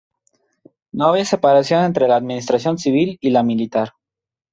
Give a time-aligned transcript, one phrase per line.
[0.91, 3.93] No había separación entre la administración civil y la militar.